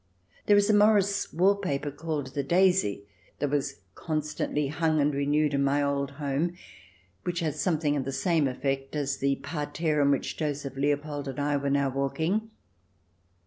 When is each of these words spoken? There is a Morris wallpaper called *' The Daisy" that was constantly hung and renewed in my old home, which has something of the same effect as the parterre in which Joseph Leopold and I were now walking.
There 0.47 0.57
is 0.57 0.67
a 0.67 0.73
Morris 0.73 1.31
wallpaper 1.31 1.91
called 1.91 2.33
*' 2.33 2.33
The 2.33 2.41
Daisy" 2.41 3.03
that 3.37 3.51
was 3.51 3.81
constantly 3.93 4.69
hung 4.69 4.99
and 4.99 5.13
renewed 5.13 5.53
in 5.53 5.63
my 5.63 5.83
old 5.83 6.13
home, 6.13 6.53
which 7.21 7.41
has 7.41 7.61
something 7.61 7.95
of 7.95 8.03
the 8.03 8.11
same 8.11 8.47
effect 8.47 8.95
as 8.95 9.17
the 9.17 9.35
parterre 9.43 10.01
in 10.01 10.09
which 10.09 10.37
Joseph 10.37 10.75
Leopold 10.75 11.27
and 11.27 11.39
I 11.39 11.55
were 11.55 11.69
now 11.69 11.89
walking. 11.91 12.49